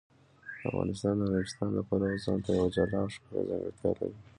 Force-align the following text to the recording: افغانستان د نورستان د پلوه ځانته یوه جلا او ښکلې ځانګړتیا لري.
افغانستان 0.69 1.15
د 1.19 1.21
نورستان 1.31 1.69
د 1.73 1.79
پلوه 1.87 2.17
ځانته 2.25 2.49
یوه 2.57 2.67
جلا 2.75 2.97
او 3.03 3.11
ښکلې 3.13 3.41
ځانګړتیا 3.49 3.89
لري. 3.99 4.19